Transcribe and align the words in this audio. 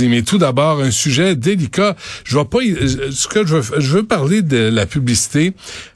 Mais 0.00 0.22
tout 0.22 0.38
d'abord, 0.38 0.80
un 0.80 0.90
sujet 0.90 1.36
délicat. 1.36 1.94
Je 2.24 2.34
vois 2.34 2.50
pas 2.50 2.58
ce 2.58 3.28
que 3.28 3.46
je 3.46 3.58
veux, 3.58 3.80
je 3.80 3.96
veux 3.96 4.02
parler 4.02 4.42
de 4.42 4.56
la 4.56 4.86
publicité, 4.86 5.52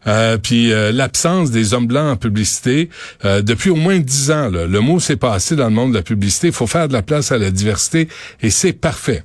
euh, 0.07 0.39
puis 0.39 0.73
euh, 0.73 0.93
l'absence 0.93 1.51
des 1.51 1.75
hommes 1.75 1.89
blancs 1.89 2.13
en 2.13 2.17
publicité 2.17 2.91
euh, 3.25 3.43
depuis 3.43 3.71
au 3.71 3.75
moins 3.75 3.99
dix 3.99 4.31
ans. 4.31 4.51
Le 4.51 4.79
mot 4.79 5.01
s'est 5.01 5.17
passé 5.17 5.57
dans 5.57 5.65
le 5.65 5.75
monde 5.75 5.91
de 5.91 5.97
la 5.97 6.05
publicité. 6.05 6.47
Il 6.47 6.53
faut 6.53 6.69
faire 6.69 6.87
de 6.87 6.93
la 6.93 7.03
place 7.03 7.33
à 7.33 7.39
la 7.39 7.51
diversité 7.51 8.07
et 8.41 8.51
c'est 8.51 8.73
parfait 8.73 9.25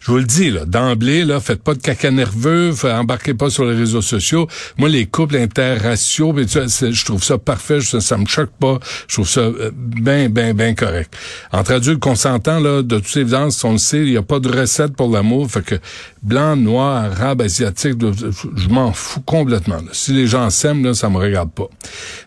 je 0.00 0.10
vous 0.10 0.18
le 0.18 0.24
dis, 0.24 0.50
là, 0.50 0.64
d'emblée, 0.64 1.24
là, 1.24 1.40
faites 1.40 1.62
pas 1.62 1.74
de 1.74 1.80
caca 1.80 2.10
nerveux, 2.10 2.72
embarquez 2.84 3.34
pas 3.34 3.50
sur 3.50 3.64
les 3.64 3.76
réseaux 3.76 4.02
sociaux. 4.02 4.46
Moi, 4.78 4.88
les 4.88 5.06
couples 5.06 5.36
interraciaux, 5.36 6.34
je 6.36 7.04
trouve 7.04 7.22
ça 7.22 7.38
parfait, 7.38 7.80
ça, 7.80 8.00
ça 8.00 8.16
me 8.16 8.26
choque 8.26 8.52
pas. 8.60 8.78
Je 9.08 9.14
trouve 9.14 9.28
ça 9.28 9.40
euh, 9.40 9.70
bien, 9.74 10.28
bien, 10.28 10.54
bien 10.54 10.74
correct. 10.74 11.14
Entre 11.52 11.72
adultes 11.72 12.00
consentants, 12.00 12.60
là, 12.60 12.82
de 12.82 12.98
toutes 12.98 13.16
évidences, 13.16 13.62
on 13.64 13.72
le 13.72 13.78
sait, 13.78 13.98
il 13.98 14.10
n'y 14.10 14.16
a 14.16 14.22
pas 14.22 14.40
de 14.40 14.48
recette 14.48 14.94
pour 14.94 15.10
l'amour, 15.10 15.50
fait 15.50 15.64
que 15.64 15.74
blanc, 16.22 16.56
noir, 16.56 17.04
arabe, 17.04 17.42
asiatique, 17.42 17.94
je 18.00 18.68
m'en 18.68 18.92
fous 18.92 19.20
complètement. 19.20 19.78
Si 19.92 20.12
les 20.12 20.26
gens 20.26 20.50
s'aiment, 20.50 20.84
là, 20.84 20.94
ça 20.94 21.08
me 21.08 21.18
regarde 21.18 21.50
pas. 21.52 21.68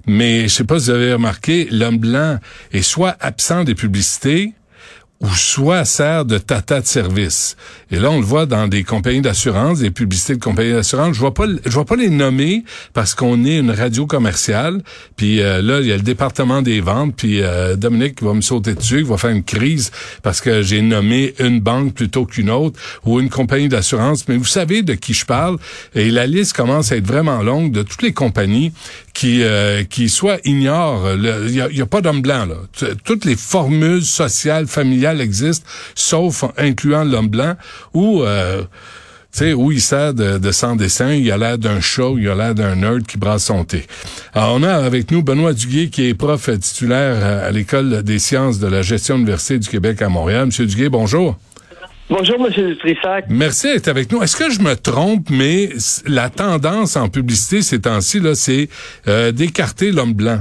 Mais 0.05 0.43
je 0.43 0.53
sais 0.53 0.63
pas 0.63 0.79
si 0.79 0.85
vous 0.85 0.91
avez 0.91 1.13
remarqué, 1.13 1.67
l'homme 1.71 1.97
blanc 1.97 2.39
est 2.71 2.81
soit 2.81 3.15
absent 3.19 3.63
des 3.63 3.75
publicités, 3.75 4.53
ou 5.21 5.27
soit 5.35 5.83
sert 5.83 6.23
de 6.23 6.37
tata 6.37 6.79
de 6.79 6.85
service. 6.85 7.57
Et 7.91 7.97
là, 7.97 8.09
on 8.09 8.19
le 8.19 8.25
voit 8.25 8.45
dans 8.45 8.67
des 8.69 8.85
compagnies 8.85 9.21
d'assurance, 9.21 9.79
des 9.79 9.91
publicités 9.91 10.35
de 10.35 10.41
compagnies 10.41 10.71
d'assurance. 10.71 11.15
Je 11.15 11.19
vois 11.19 11.33
pas, 11.33 11.45
je 11.65 11.71
vois 11.71 11.83
pas 11.83 11.97
les 11.97 12.09
nommer 12.09 12.63
parce 12.93 13.15
qu'on 13.15 13.43
est 13.43 13.57
une 13.57 13.71
radio 13.71 14.05
commerciale. 14.05 14.81
Puis 15.17 15.41
euh, 15.41 15.61
là, 15.61 15.81
il 15.81 15.87
y 15.87 15.91
a 15.91 15.97
le 15.97 16.03
département 16.03 16.61
des 16.61 16.79
ventes. 16.79 17.15
Puis 17.17 17.41
euh, 17.41 17.75
Dominique 17.75 18.23
va 18.23 18.33
me 18.33 18.41
sauter 18.41 18.75
dessus, 18.75 19.03
va 19.03 19.17
faire 19.17 19.31
une 19.31 19.43
crise 19.43 19.91
parce 20.23 20.39
que 20.39 20.61
j'ai 20.61 20.81
nommé 20.81 21.33
une 21.39 21.59
banque 21.59 21.95
plutôt 21.95 22.25
qu'une 22.25 22.49
autre 22.49 22.79
ou 23.03 23.19
une 23.19 23.29
compagnie 23.29 23.67
d'assurance. 23.67 24.25
Mais 24.29 24.37
vous 24.37 24.45
savez 24.45 24.83
de 24.83 24.93
qui 24.93 25.13
je 25.13 25.25
parle. 25.25 25.57
Et 25.95 26.11
la 26.11 26.27
liste 26.27 26.53
commence 26.53 26.93
à 26.93 26.95
être 26.95 27.07
vraiment 27.07 27.43
longue 27.43 27.73
de 27.73 27.83
toutes 27.83 28.03
les 28.03 28.13
compagnies 28.13 28.71
qui, 29.13 29.43
euh, 29.43 29.83
qui 29.83 30.09
soit 30.09 30.39
ignorent. 30.45 31.11
Il 31.15 31.51
n'y 31.51 31.61
a, 31.61 31.69
y 31.69 31.81
a, 31.81 31.85
pas 31.85 32.01
d'homme 32.01 32.21
blanc 32.21 32.45
là. 32.45 32.55
Toutes 33.03 33.25
les 33.25 33.35
formules 33.35 34.03
sociales, 34.03 34.67
familiales 34.67 35.21
existe, 35.21 35.65
sauf 35.95 36.43
incluant 36.57 37.03
l'homme 37.03 37.29
blanc, 37.29 37.55
où... 37.93 38.23
Euh, 38.23 38.63
tu 39.31 39.39
sais, 39.45 39.53
où 39.53 39.71
il 39.71 39.79
sert 39.79 40.15
de, 40.15 40.39
de 40.39 40.51
sans 40.51 40.75
dessin, 40.75 41.13
il 41.13 41.31
a 41.31 41.37
l'air 41.37 41.59
d'un 41.59 41.81
show, 41.81 42.17
il 42.17 42.27
a 42.29 42.33
l'air 42.33 42.55
d'un 42.55 42.75
nerd 42.75 43.05
qui 43.05 43.19
brasse 43.19 43.43
son 43.43 43.63
thé. 43.63 43.85
Alors, 44.33 44.55
on 44.55 44.63
a 44.63 44.73
avec 44.73 45.11
nous 45.11 45.21
Benoît 45.21 45.53
Duguay, 45.53 45.89
qui 45.89 46.07
est 46.07 46.15
prof 46.15 46.49
titulaire 46.59 47.45
à 47.45 47.51
l'École 47.51 48.01
des 48.01 48.17
sciences 48.17 48.57
de 48.57 48.65
la 48.65 48.81
gestion 48.81 49.17
université 49.17 49.59
du 49.59 49.69
Québec 49.69 50.01
à 50.01 50.09
Montréal. 50.09 50.47
Monsieur 50.47 50.65
Duguay, 50.65 50.89
bonjour. 50.89 51.37
Bonjour, 52.09 52.39
Monsieur 52.39 52.75
Trissac. 52.75 53.25
Merci 53.29 53.71
d'être 53.71 53.87
avec 53.87 54.11
nous. 54.11 54.23
Est-ce 54.23 54.35
que 54.35 54.49
je 54.49 54.61
me 54.61 54.73
trompe, 54.73 55.29
mais 55.29 55.69
la 56.07 56.31
tendance 56.31 56.97
en 56.97 57.07
publicité 57.07 57.61
ces 57.61 57.81
temps-ci, 57.81 58.19
là, 58.19 58.33
c'est 58.33 58.67
euh, 59.07 59.31
d'écarter 59.31 59.91
l'homme 59.91 60.13
blanc? 60.13 60.39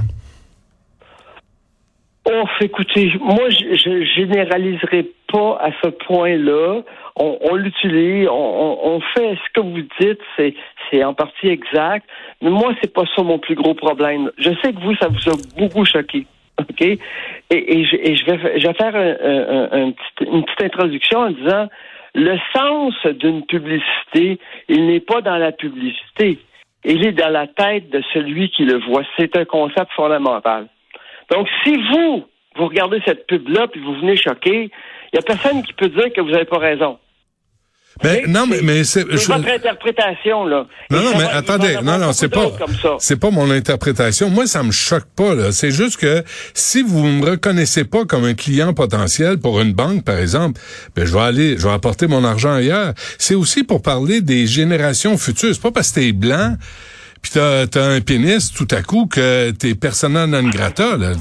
Oh, 2.25 2.45
écoutez, 2.59 3.13
moi, 3.21 3.49
je, 3.49 4.03
généraliserai 4.15 5.11
pas 5.31 5.59
à 5.61 5.69
ce 5.83 5.89
point-là. 5.89 6.81
On, 7.15 7.55
l'utilise, 7.55 8.27
on, 8.31 8.99
fait 9.13 9.35
ce 9.35 9.53
que 9.53 9.59
vous 9.59 9.81
dites, 9.99 10.19
c'est, 10.37 10.55
c'est 10.89 11.03
en 11.03 11.13
partie 11.13 11.49
exact. 11.49 12.07
Mais 12.41 12.49
moi, 12.49 12.73
c'est 12.81 12.91
pas 12.91 13.03
ça 13.15 13.21
mon 13.21 13.37
plus 13.37 13.55
gros 13.55 13.75
problème. 13.75 14.31
Je 14.37 14.49
sais 14.63 14.73
que 14.73 14.79
vous, 14.79 14.95
ça 14.95 15.07
vous 15.07 15.29
a 15.29 15.35
beaucoup 15.59 15.85
choqué. 15.85 16.25
OK? 16.59 16.81
Et, 16.81 16.99
je, 17.51 18.25
vais, 18.25 18.59
je 18.59 18.67
vais 18.67 18.73
faire 18.73 18.95
une 18.95 20.43
petite 20.43 20.63
introduction 20.63 21.19
en 21.19 21.31
disant 21.31 21.67
le 22.15 22.37
sens 22.55 22.93
d'une 23.17 23.45
publicité, 23.45 24.39
il 24.67 24.87
n'est 24.87 24.99
pas 24.99 25.21
dans 25.21 25.37
la 25.37 25.51
publicité. 25.51 26.39
Il 26.83 27.05
est 27.05 27.11
dans 27.11 27.29
la 27.29 27.47
tête 27.47 27.89
de 27.89 28.01
celui 28.13 28.49
qui 28.49 28.63
le 28.65 28.79
voit. 28.79 29.03
C'est 29.17 29.35
un 29.37 29.45
concept 29.45 29.91
fondamental. 29.95 30.67
Donc, 31.31 31.47
si 31.63 31.75
vous, 31.75 32.23
vous 32.55 32.67
regardez 32.67 33.01
cette 33.05 33.27
pub-là, 33.27 33.67
puis 33.67 33.81
vous 33.81 33.93
venez 33.95 34.15
choquer, 34.15 34.71
il 34.71 35.09
n'y 35.13 35.19
a 35.19 35.21
personne 35.21 35.61
qui 35.63 35.73
peut 35.73 35.89
dire 35.89 36.11
que 36.13 36.21
vous 36.21 36.31
n'avez 36.31 36.45
pas 36.45 36.57
raison. 36.57 36.97
Mais, 38.03 38.23
non, 38.27 38.45
mais, 38.47 38.61
mais 38.61 38.83
c'est 38.85 39.03
votre 39.03 39.47
interprétation 39.47 40.45
là. 40.45 40.65
Non, 40.89 41.01
non, 41.01 41.11
mais 41.17 41.25
attendez, 41.25 41.77
non, 41.83 41.97
non, 41.97 42.13
c'est 42.13 42.29
pas, 42.29 42.49
c'est 42.99 43.19
pas 43.19 43.29
mon 43.29 43.51
interprétation. 43.51 44.29
Moi, 44.29 44.47
ça 44.47 44.63
me 44.63 44.71
choque 44.71 45.07
pas 45.15 45.35
là. 45.35 45.51
C'est 45.51 45.71
juste 45.71 45.97
que 45.97 46.23
si 46.53 46.81
vous 46.81 47.03
me 47.03 47.31
reconnaissez 47.31 47.83
pas 47.83 48.05
comme 48.05 48.23
un 48.23 48.35
client 48.35 48.73
potentiel 48.73 49.37
pour 49.37 49.59
une 49.59 49.73
banque, 49.73 50.05
par 50.05 50.17
exemple, 50.17 50.61
ben 50.95 51.05
je 51.05 51.13
vais 51.13 51.19
aller, 51.19 51.57
je 51.57 51.67
vais 51.67 51.73
apporter 51.73 52.07
mon 52.07 52.23
argent 52.23 52.53
ailleurs. 52.53 52.93
C'est 53.17 53.35
aussi 53.35 53.63
pour 53.63 53.81
parler 53.81 54.21
des 54.21 54.47
générations 54.47 55.17
futures. 55.17 55.53
C'est 55.53 55.61
pas 55.61 55.71
parce 55.71 55.89
que 55.89 55.99
t'es 55.99 56.11
blanc 56.13 56.55
puis 57.21 57.31
t'as 57.33 57.63
as 57.63 57.85
un 57.85 58.01
pénis 58.01 58.51
tout 58.51 58.67
à 58.71 58.81
coup 58.81 59.07
que 59.07 59.51
t'es 59.51 59.75
persona 59.75 60.27
non 60.27 60.47
grata. 60.49 60.97
Là. 60.97 61.13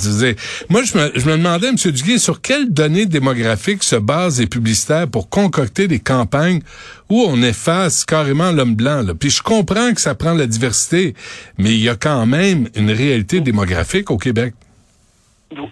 moi, 0.69 0.83
je 0.83 0.97
me, 0.97 1.13
je 1.15 1.27
me 1.27 1.37
demandais, 1.37 1.69
M. 1.69 1.77
Duguay, 1.77 2.19
sur 2.19 2.41
quelles 2.41 2.73
données 2.73 3.07
démographiques 3.07 3.83
se 3.83 3.97
basent 3.97 4.41
les 4.41 4.47
publicitaires 4.47 5.09
pour 5.09 5.29
concocter 5.29 5.89
des 5.89 5.99
campagnes 5.99 6.61
où 7.09 7.25
on 7.27 7.43
efface 7.43 8.05
carrément 8.05 8.53
l'homme 8.53 8.75
blanc. 8.75 9.05
Puis 9.19 9.31
je 9.31 9.43
comprends 9.43 9.93
que 9.93 10.01
ça 10.01 10.15
prend 10.15 10.35
la 10.35 10.47
diversité, 10.47 11.15
mais 11.59 11.75
il 11.75 11.81
y 11.81 11.89
a 11.89 11.97
quand 11.97 12.27
même 12.27 12.69
une 12.75 12.91
réalité 12.91 13.41
démographique 13.41 14.11
au 14.11 14.19
Québec. 14.19 14.55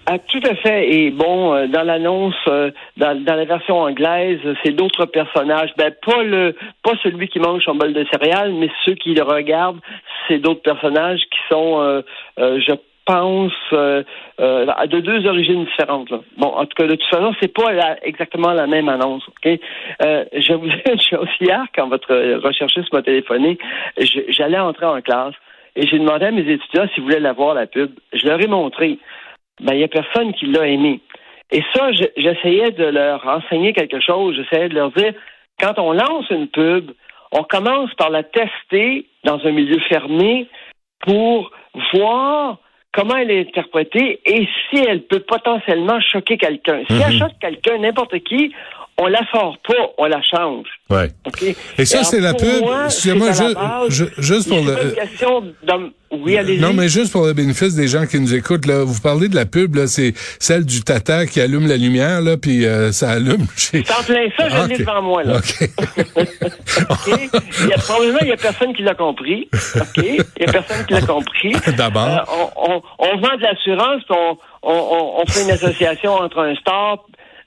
Ah, 0.06 0.18
tout 0.18 0.40
à 0.48 0.54
fait. 0.54 0.90
Et 0.90 1.10
bon, 1.10 1.52
euh, 1.52 1.66
dans 1.66 1.82
l'annonce, 1.82 2.34
euh, 2.48 2.70
dans, 2.96 3.24
la 3.26 3.44
version 3.44 3.80
anglaise, 3.80 4.40
c'est 4.64 4.72
d'autres 4.72 5.04
personnages. 5.04 5.70
Ben 5.76 5.92
pas 6.04 6.22
le, 6.22 6.54
pas 6.82 6.92
celui 7.02 7.28
qui 7.28 7.40
mange 7.40 7.64
son 7.64 7.74
bol 7.74 7.92
de 7.92 8.06
céréales, 8.10 8.54
mais 8.54 8.70
ceux 8.84 8.94
qui 8.94 9.14
le 9.14 9.22
regardent, 9.22 9.80
c'est 10.26 10.38
d'autres 10.38 10.62
personnages 10.62 11.20
qui 11.30 11.38
sont, 11.50 11.80
euh, 11.80 12.02
je 12.38 12.72
pense, 13.04 13.52
de 13.72 15.00
deux 15.00 15.26
origines 15.26 15.64
différentes. 15.66 16.10
Bon, 16.38 16.48
en 16.48 16.64
tout 16.64 16.74
cas, 16.74 16.86
de 16.86 16.96
toute 16.96 17.08
façon, 17.08 17.34
c'est 17.40 17.52
pas 17.52 17.96
exactement 18.02 18.52
la 18.52 18.66
même 18.66 18.88
annonce. 18.88 19.22
Ok? 19.28 19.58
je 20.00 20.52
vous 20.54 20.68
chose 21.10 21.28
hier 21.40 21.64
quand 21.74 21.88
votre 21.88 22.12
recherchiste 22.42 22.92
m'a 22.92 23.02
téléphoné. 23.02 23.58
J'allais 23.98 24.58
entrer 24.58 24.86
en 24.86 25.00
classe 25.02 25.34
et 25.76 25.86
j'ai 25.86 25.98
demandé 25.98 26.24
à 26.24 26.30
mes 26.32 26.50
étudiants 26.50 26.88
s'ils 26.94 27.04
voulaient 27.04 27.20
la 27.20 27.32
voir 27.32 27.54
la 27.54 27.66
pub. 27.66 27.92
Je 28.12 28.26
leur 28.26 28.40
ai 28.40 28.48
montré 28.48 28.98
ben, 29.60 29.74
il 29.74 29.78
n'y 29.78 29.84
a 29.84 29.88
personne 29.88 30.32
qui 30.34 30.46
l'a 30.46 30.66
aimé. 30.66 31.00
Et 31.50 31.62
ça, 31.74 31.90
j'essayais 32.16 32.72
de 32.72 32.84
leur 32.84 33.26
enseigner 33.26 33.72
quelque 33.72 34.00
chose. 34.00 34.36
J'essayais 34.36 34.68
de 34.68 34.74
leur 34.74 34.90
dire, 34.92 35.12
quand 35.60 35.78
on 35.78 35.92
lance 35.92 36.28
une 36.30 36.48
pub, 36.48 36.90
on 37.32 37.42
commence 37.44 37.92
par 37.94 38.10
la 38.10 38.22
tester 38.22 39.06
dans 39.24 39.38
un 39.44 39.52
milieu 39.52 39.78
fermé 39.88 40.48
pour 41.00 41.50
voir 41.92 42.58
comment 42.92 43.16
elle 43.16 43.30
est 43.30 43.48
interprétée 43.48 44.20
et 44.24 44.48
si 44.70 44.78
elle 44.78 45.02
peut 45.02 45.20
potentiellement 45.20 46.00
choquer 46.00 46.38
quelqu'un. 46.38 46.82
Si 46.88 46.96
elle 46.96 47.14
mhm. 47.14 47.18
choque 47.18 47.38
quelqu'un, 47.40 47.78
n'importe 47.78 48.18
qui, 48.20 48.54
on 48.98 49.06
la 49.08 49.20
sort 49.30 49.56
pas, 49.66 49.74
on 49.98 50.06
la 50.06 50.22
change. 50.22 50.66
Ouais. 50.88 51.10
Et 51.78 51.84
ça, 51.84 52.04
c'est 52.04 52.20
la 52.20 52.34
pub. 52.34 52.64
Excusez-moi, 52.86 53.32
juste 54.18 54.48
pour 54.48 54.58
le. 54.58 54.94
question 54.94 55.42
oui, 56.12 56.38
allez 56.38 56.58
Non, 56.58 56.72
mais 56.72 56.88
juste 56.88 57.10
pour 57.10 57.26
le 57.26 57.32
bénéfice 57.32 57.74
des 57.74 57.88
gens 57.88 58.06
qui 58.06 58.20
nous 58.20 58.32
écoutent, 58.32 58.66
là, 58.66 58.84
vous 58.84 59.00
parlez 59.00 59.28
de 59.28 59.34
la 59.34 59.44
pub, 59.44 59.74
là, 59.74 59.88
c'est 59.88 60.12
celle 60.38 60.64
du 60.64 60.82
tata 60.82 61.26
qui 61.26 61.40
allume 61.40 61.66
la 61.66 61.76
lumière, 61.76 62.20
là, 62.20 62.36
puis 62.36 62.64
euh, 62.64 62.92
ça 62.92 63.10
allume. 63.10 63.46
C'est 63.56 63.90
en 63.90 64.02
plein 64.04 64.28
ça, 64.36 64.48
je 64.48 64.68
l'ai 64.68 64.78
devant 64.78 65.02
moi, 65.02 65.24
là. 65.24 65.38
OK. 65.38 65.68
Il 67.60 67.68
y 67.68 67.72
a, 67.72 67.78
probablement, 67.78 68.18
il 68.22 68.28
y 68.28 68.32
a 68.32 68.36
personne 68.36 68.72
qui 68.74 68.82
l'a 68.82 68.94
compris. 68.94 69.48
OK? 69.74 69.96
Il 69.96 70.24
y 70.38 70.48
a 70.48 70.52
personne 70.52 70.86
qui 70.86 70.94
l'a 70.94 71.02
compris. 71.02 71.56
D'abord. 71.76 72.08
Euh, 72.08 72.50
on, 72.56 72.74
on, 72.74 72.82
on, 72.98 73.16
vend 73.18 73.36
de 73.36 73.42
l'assurance, 73.42 74.02
on, 74.10 74.38
on, 74.62 75.22
on 75.22 75.26
fait 75.26 75.42
une 75.42 75.50
association 75.50 76.12
entre 76.12 76.38
un 76.38 76.54
stop 76.54 77.00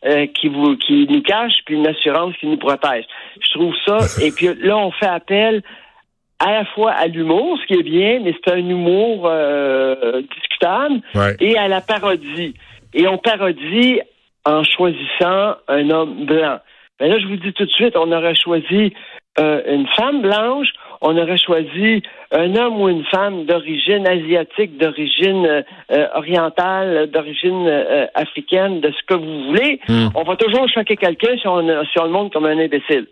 euh, 0.06 0.28
qui 0.28 0.48
vous 0.48 0.78
qui 0.78 1.08
nous 1.10 1.22
cache, 1.22 1.54
puis 1.66 1.76
une 1.76 1.88
assurance 1.88 2.36
qui 2.38 2.48
nous 2.48 2.58
protège. 2.58 3.06
Je 3.42 3.54
trouve 3.54 3.76
ça. 3.86 3.98
et 4.24 4.32
puis 4.32 4.50
là, 4.62 4.78
on 4.78 4.92
fait 4.92 5.08
appel 5.08 5.62
à 6.40 6.52
la 6.54 6.66
fois 6.66 6.92
à 6.92 7.08
l'humour, 7.08 7.58
ce 7.62 7.68
qui 7.68 7.80
est 7.80 7.84
bien, 7.84 8.22
mais 8.24 8.34
c'est 8.34 8.54
un 8.54 8.58
humour 8.58 9.28
euh, 9.28 10.22
discutable, 10.22 11.02
et 11.40 11.58
à 11.58 11.68
la 11.68 11.82
parodie. 11.82 12.54
Et 12.94 13.08
on 13.08 13.18
parodie 13.18 14.00
en 14.46 14.64
choisissant 14.64 15.56
un 15.68 15.90
homme 15.90 16.26
blanc. 16.26 16.60
Mais 17.00 17.10
là, 17.10 17.20
je 17.20 17.28
vous 17.28 17.36
dis 17.36 17.54
tout 17.54 17.66
de 17.66 17.72
suite, 17.72 17.96
on 17.96 18.12
aurait 18.12 18.36
choisi 18.36 18.94
euh, 19.40 19.62
une 19.68 19.88
femme 19.96 20.22
blanche, 20.22 20.70
on 21.02 21.18
aurait 21.18 21.38
choisi 21.38 22.04
un 22.32 22.56
homme 22.56 22.82
ou 22.82 22.90
une 22.90 23.06
femme 23.06 23.46
d'origine 23.46 24.08
asiatique, 24.08 24.78
d'origine 24.78 25.46
euh, 25.46 25.62
euh, 25.92 26.08
orientale, 26.16 27.10
d'origine 27.12 27.68
africaine, 28.16 28.82
de 28.82 28.92
ce 28.92 29.06
que 29.08 29.14
vous 29.14 29.48
voulez. 29.48 29.80
Hmm. 29.88 30.10
On 30.16 30.24
va 30.24 30.36
toujours 30.36 30.68
choquer 30.70 30.98
quelqu'un 30.98 31.38
si 31.40 31.48
on, 31.48 31.62
si 31.86 32.00
on 32.00 32.06
le 32.06 32.12
montre 32.12 32.34
comme 32.34 32.46
un 32.46 32.58
imbécile. 32.58 33.08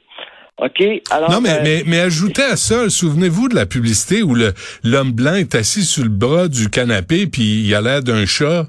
OK? 0.59 0.83
Alors, 1.11 1.31
non, 1.31 1.39
mais, 1.39 1.61
mais, 1.63 1.83
mais 1.85 1.99
ajoutez 1.99 2.41
à 2.41 2.55
ça, 2.55 2.89
souvenez-vous 2.89 3.47
de 3.47 3.55
la 3.55 3.67
publicité 3.67 4.23
où 4.23 4.35
l'homme 4.83 5.11
blanc 5.11 5.35
est 5.35 5.53
assis 5.53 5.83
sur 5.83 6.03
le 6.03 6.09
bras 6.09 6.47
du 6.47 6.69
canapé 6.69 7.27
puis 7.27 7.63
il 7.65 7.75
a 7.75 7.81
l'air 7.81 8.01
d'un 8.01 8.25
chat. 8.25 8.65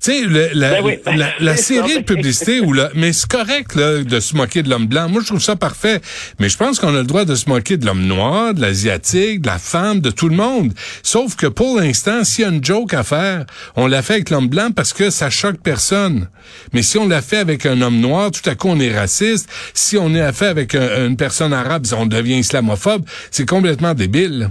Tu 0.00 0.12
sais, 0.12 0.48
la, 0.54 0.80
ben 0.80 0.96
la, 1.40 1.56
série 1.56 1.98
de 1.98 2.04
publicité, 2.04 2.60
ou 2.60 2.72
là, 2.72 2.88
mais 2.94 3.12
c'est 3.12 3.28
correct 3.28 3.74
là, 3.74 4.04
de 4.04 4.20
se 4.20 4.36
moquer 4.36 4.62
de 4.62 4.70
l'homme 4.70 4.86
blanc. 4.86 5.08
Moi, 5.08 5.22
je 5.22 5.26
trouve 5.26 5.42
ça 5.42 5.56
parfait. 5.56 6.00
Mais 6.38 6.48
je 6.48 6.56
pense 6.56 6.78
qu'on 6.78 6.94
a 6.94 6.98
le 6.98 7.04
droit 7.04 7.24
de 7.24 7.34
se 7.34 7.48
moquer 7.48 7.76
de 7.76 7.84
l'homme 7.84 8.06
noir, 8.06 8.54
de 8.54 8.60
l'asiatique, 8.60 9.42
de 9.42 9.48
la 9.48 9.58
femme, 9.58 10.00
de 10.00 10.10
tout 10.10 10.28
le 10.28 10.36
monde. 10.36 10.72
Sauf 11.02 11.34
que 11.34 11.48
pour 11.48 11.80
l'instant, 11.80 12.22
s'il 12.22 12.42
y 12.42 12.44
a 12.46 12.50
une 12.50 12.64
joke 12.64 12.94
à 12.94 13.02
faire, 13.02 13.44
on 13.74 13.88
l'a 13.88 14.02
fait 14.02 14.14
avec 14.14 14.30
l'homme 14.30 14.48
blanc 14.48 14.70
parce 14.70 14.92
que 14.92 15.10
ça 15.10 15.30
choque 15.30 15.60
personne. 15.64 16.28
Mais 16.72 16.82
si 16.82 16.96
on 16.96 17.08
l'a 17.08 17.20
fait 17.20 17.38
avec 17.38 17.66
un 17.66 17.80
homme 17.82 17.98
noir, 17.98 18.30
tout 18.30 18.48
à 18.48 18.54
coup 18.54 18.68
on 18.68 18.78
est 18.78 18.96
raciste. 18.96 19.48
Si 19.74 19.96
on 19.96 20.10
l'a 20.10 20.32
fait 20.32 20.46
avec 20.46 20.76
une 20.76 21.16
personne 21.16 21.52
arabe, 21.52 21.86
on 21.96 22.06
devient 22.06 22.38
islamophobe. 22.38 23.04
C'est 23.32 23.48
complètement 23.48 23.94
débile. 23.94 24.50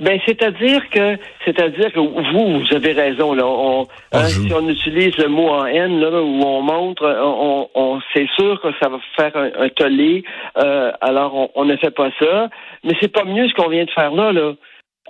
Ben, 0.00 0.18
c'est-à-dire 0.24 0.88
que, 0.88 1.18
c'est-à-dire 1.44 1.92
que 1.92 2.00
vous, 2.00 2.60
vous 2.60 2.74
avez 2.74 2.92
raison 2.92 3.34
là. 3.34 3.46
On, 3.46 3.86
ah, 4.12 4.20
hein, 4.20 4.24
si 4.24 4.50
on 4.52 4.66
utilise 4.66 5.16
le 5.18 5.28
mot 5.28 5.48
en 5.50 5.66
haine 5.66 6.00
là, 6.00 6.22
où 6.22 6.42
on 6.42 6.62
montre, 6.62 7.04
on, 7.04 7.68
on 7.74 8.00
c'est 8.14 8.28
sûr 8.34 8.58
que 8.62 8.68
ça 8.80 8.88
va 8.88 8.98
faire 9.14 9.36
un, 9.36 9.68
tollé. 9.68 10.24
Euh, 10.56 10.90
alors, 11.02 11.34
on, 11.34 11.50
on, 11.54 11.64
ne 11.66 11.76
fait 11.76 11.90
pas 11.90 12.10
ça. 12.18 12.48
Mais 12.82 12.94
c'est 13.00 13.12
pas 13.12 13.24
mieux 13.24 13.46
ce 13.48 13.54
qu'on 13.54 13.68
vient 13.68 13.84
de 13.84 13.90
faire 13.90 14.12
là, 14.12 14.32
là, 14.32 14.54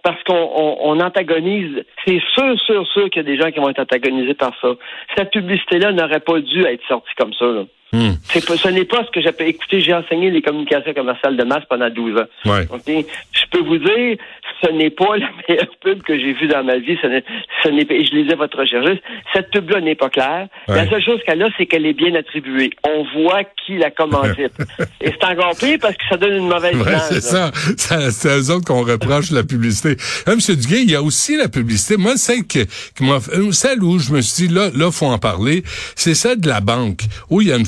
parce 0.02 0.22
qu'on 0.24 0.78
on, 0.80 0.98
antagonise. 1.00 1.84
C'est 2.04 2.20
sûr, 2.34 2.58
sûr, 2.66 2.86
sûr 2.88 3.10
qu'il 3.10 3.22
y 3.22 3.26
a 3.26 3.30
des 3.30 3.40
gens 3.40 3.50
qui 3.52 3.60
vont 3.60 3.68
être 3.68 3.80
antagonisés 3.80 4.34
par 4.34 4.52
ça. 4.60 4.68
Cette 5.16 5.30
publicité-là 5.30 5.92
n'aurait 5.92 6.20
pas 6.20 6.40
dû 6.40 6.62
être 6.62 6.82
sortie 6.88 7.14
comme 7.16 7.32
ça. 7.34 7.46
Là. 7.46 7.64
Hmm. 7.92 8.12
C'est 8.24 8.40
ce 8.40 8.68
n'est 8.68 8.84
pas 8.84 9.04
ce 9.04 9.10
que 9.10 9.20
j'appelle. 9.20 9.48
Écoutez, 9.48 9.80
j'ai 9.80 9.92
enseigné 9.92 10.30
les 10.30 10.42
communications 10.42 10.94
commerciales 10.94 11.36
de 11.36 11.42
masse 11.42 11.64
pendant 11.68 11.90
12 11.90 12.20
ans. 12.20 12.50
Ouais. 12.50 12.68
Je 12.86 13.44
peux 13.50 13.64
vous 13.64 13.78
dire, 13.78 14.16
ce 14.62 14.70
n'est 14.70 14.90
pas 14.90 15.16
la 15.18 15.28
meilleure 15.48 15.76
pub 15.80 16.02
que 16.02 16.16
j'ai 16.16 16.32
vue 16.32 16.46
dans 16.46 16.62
ma 16.62 16.78
vie. 16.78 16.96
Ce 17.02 17.06
n'est, 17.06 17.24
ce 17.62 17.68
n'est, 17.68 17.86
je 17.88 18.14
lisais 18.14 18.36
votre 18.36 18.58
recherche. 18.58 18.98
Cette 19.32 19.50
pub-là 19.50 19.80
n'est 19.80 19.96
pas 19.96 20.08
claire. 20.08 20.48
La 20.68 20.88
seule 20.88 21.02
chose 21.02 21.20
qu'elle 21.26 21.42
a, 21.42 21.48
c'est 21.56 21.66
qu'elle 21.66 21.86
est 21.86 21.92
bien 21.92 22.14
attribuée. 22.14 22.70
On 22.86 23.04
voit 23.20 23.42
qui 23.66 23.76
la 23.76 23.90
commandite. 23.90 24.52
Et 25.00 25.10
c'est 25.10 25.24
encore 25.24 25.56
pire 25.56 25.78
parce 25.80 25.96
que 25.96 26.02
ça 26.08 26.16
donne 26.16 26.34
une 26.34 26.48
mauvaise 26.48 26.76
ouais, 26.76 26.98
C'est 27.08 27.20
ça. 27.20 27.50
C'est 27.76 28.28
à 28.30 28.38
eux 28.38 28.50
autres 28.50 28.66
qu'on 28.66 28.84
reproche 28.84 29.30
la 29.30 29.42
publicité. 29.42 29.96
Hein, 30.26 30.34
M. 30.34 30.56
Duguay, 30.56 30.82
il 30.82 30.90
y 30.90 30.94
a 30.94 31.02
aussi 31.02 31.36
la 31.36 31.48
publicité. 31.48 31.96
Moi, 31.96 32.16
celle 32.16 32.46
que, 32.46 32.64
que 32.64 33.52
celle 33.52 33.82
où 33.82 33.98
je 33.98 34.12
me 34.12 34.20
suis 34.20 34.48
dit, 34.48 34.54
là, 34.54 34.70
là, 34.74 34.90
faut 34.90 35.06
en 35.06 35.18
parler, 35.18 35.62
c'est 35.96 36.14
celle 36.14 36.40
de 36.40 36.48
la 36.48 36.60
banque, 36.60 37.02
où 37.30 37.40
il 37.40 37.48
y 37.48 37.52
a 37.52 37.56
une 37.56 37.66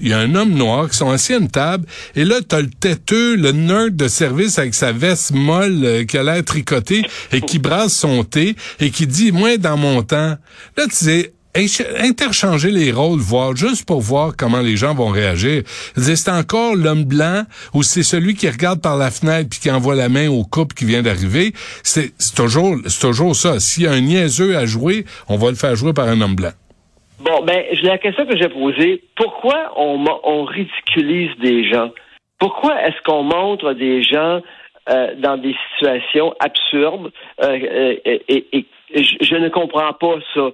il 0.00 0.08
y 0.08 0.12
a 0.12 0.18
un 0.18 0.34
homme 0.34 0.54
noir 0.54 0.88
qui 0.88 0.96
sont 0.96 1.10
assis 1.10 1.34
à 1.34 1.38
une 1.38 1.50
table, 1.50 1.86
et 2.14 2.24
là, 2.24 2.36
t'as 2.46 2.60
le 2.60 2.70
têteux, 2.70 3.34
le 3.34 3.52
nerd 3.52 3.96
de 3.96 4.08
service 4.08 4.58
avec 4.58 4.74
sa 4.74 4.92
veste 4.92 5.32
molle 5.32 5.84
euh, 5.84 6.04
qui 6.04 6.16
a 6.16 6.22
l'air 6.22 6.44
tricotée 6.44 7.04
et 7.32 7.40
qui 7.40 7.58
brasse 7.58 7.92
son 7.92 8.22
thé 8.22 8.54
et 8.78 8.90
qui 8.90 9.06
dit, 9.06 9.32
moi, 9.32 9.56
dans 9.56 9.76
mon 9.76 10.02
temps, 10.02 10.36
là, 10.76 10.84
tu 10.84 10.94
sais, 10.94 11.32
interchanger 11.98 12.70
les 12.70 12.92
rôles, 12.92 13.18
voir 13.18 13.56
juste 13.56 13.84
pour 13.84 14.00
voir 14.00 14.34
comment 14.36 14.60
les 14.60 14.76
gens 14.76 14.94
vont 14.94 15.08
réagir. 15.08 15.62
C'est 15.96 16.28
encore 16.28 16.76
l'homme 16.76 17.04
blanc 17.04 17.44
ou 17.72 17.82
c'est 17.82 18.02
celui 18.02 18.34
qui 18.34 18.48
regarde 18.48 18.80
par 18.80 18.96
la 18.96 19.10
fenêtre 19.10 19.48
puis 19.48 19.60
qui 19.60 19.70
envoie 19.70 19.94
la 19.94 20.08
main 20.08 20.28
au 20.28 20.44
couple 20.44 20.74
qui 20.74 20.84
vient 20.84 21.02
d'arriver. 21.02 21.54
C'est 21.82 22.12
toujours, 22.34 22.76
c'est 22.86 23.00
toujours 23.00 23.34
ça. 23.34 23.58
S'il 23.58 23.84
y 23.84 23.86
a 23.86 23.92
un 23.92 24.00
niaiseux 24.00 24.56
à 24.56 24.66
jouer, 24.66 25.06
on 25.28 25.38
va 25.38 25.50
le 25.50 25.56
faire 25.56 25.74
jouer 25.76 25.94
par 25.94 26.08
un 26.08 26.20
homme 26.20 26.36
blanc. 26.36 26.52
Bon, 27.20 27.42
ben, 27.42 27.64
la 27.82 27.98
question 27.98 28.26
que 28.26 28.36
j'ai 28.36 28.48
posée, 28.48 29.02
pourquoi 29.16 29.72
on, 29.76 30.04
on 30.24 30.44
ridiculise 30.44 31.30
des 31.38 31.68
gens? 31.68 31.90
Pourquoi 32.38 32.80
est-ce 32.82 33.00
qu'on 33.04 33.22
montre 33.22 33.72
des 33.72 34.02
gens 34.02 34.42
euh, 34.88 35.14
dans 35.16 35.36
des 35.36 35.56
situations 35.72 36.32
absurdes 36.38 37.10
euh, 37.42 37.58
euh, 37.58 37.96
et, 38.04 38.46
et, 38.52 38.66
je, 38.94 39.34
ne 39.34 39.48
comprends 39.48 39.92
pas 39.94 40.14
ça. 40.32 40.50